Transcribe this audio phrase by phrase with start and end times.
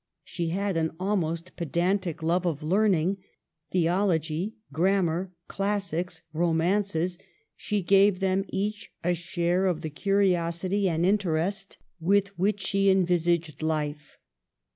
[0.23, 3.17] She had an almost pedantic love of learning;
[3.69, 7.19] theology, grammar, classics, ro mances,—
[7.55, 13.61] she gave them each a share of the curiosity and interest with w^hich she envisaged
[13.61, 14.17] life.